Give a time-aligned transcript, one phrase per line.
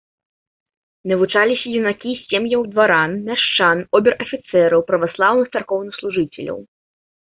[1.09, 6.59] Навучаліся юнакі з сем'яў дваран, мяшчан, обер-афіцэраў, праваслаўных царкоўнаслужыцеляў.